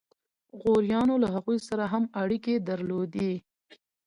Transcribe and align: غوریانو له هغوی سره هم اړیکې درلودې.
غوریانو 0.61 1.15
له 1.23 1.27
هغوی 1.35 1.57
سره 1.67 1.83
هم 1.93 2.03
اړیکې 2.21 2.53
درلودې. 2.69 3.31